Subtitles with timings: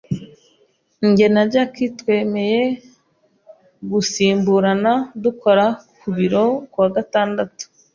[1.15, 2.61] Jye na Jack twemeye
[3.91, 4.93] gusimburana
[5.23, 5.65] dukora
[5.99, 7.63] ku biro ku wa gatandatu.